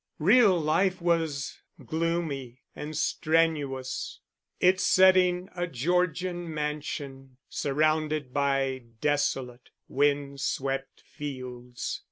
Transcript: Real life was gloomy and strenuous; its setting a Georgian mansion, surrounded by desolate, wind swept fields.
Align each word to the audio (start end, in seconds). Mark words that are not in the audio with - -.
Real 0.17 0.59
life 0.59 0.99
was 0.99 1.61
gloomy 1.85 2.63
and 2.75 2.97
strenuous; 2.97 4.19
its 4.59 4.83
setting 4.83 5.47
a 5.55 5.67
Georgian 5.67 6.51
mansion, 6.51 7.37
surrounded 7.49 8.33
by 8.33 8.81
desolate, 8.99 9.69
wind 9.87 10.39
swept 10.41 11.01
fields. 11.01 11.99